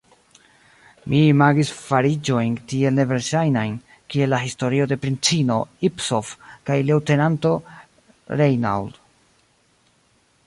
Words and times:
Mi 1.11 1.17
imagis 1.31 1.73
fariĝojn 1.87 2.55
tiel 2.71 2.95
neverŝajnajn, 3.01 3.75
kiel 4.13 4.33
la 4.35 4.39
historio 4.45 4.87
de 4.93 4.97
princino 5.05 5.57
Ipsof 5.89 6.31
kaj 6.71 6.79
leŭtenanto 6.89 7.51
Reinauld. 8.41 8.97